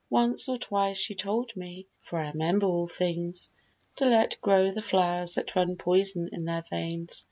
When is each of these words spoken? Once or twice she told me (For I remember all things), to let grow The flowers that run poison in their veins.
Once 0.09 0.49
or 0.49 0.57
twice 0.57 0.97
she 0.97 1.13
told 1.13 1.55
me 1.55 1.85
(For 1.99 2.17
I 2.17 2.31
remember 2.31 2.65
all 2.65 2.87
things), 2.87 3.51
to 3.97 4.05
let 4.07 4.41
grow 4.41 4.71
The 4.71 4.81
flowers 4.81 5.35
that 5.35 5.55
run 5.55 5.75
poison 5.75 6.27
in 6.31 6.43
their 6.45 6.63
veins. 6.67 7.19